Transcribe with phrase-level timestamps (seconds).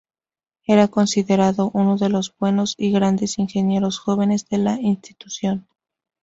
[0.65, 5.67] Era considerado "uno de los buenos y grandes ingenieros jóvenes de la institución".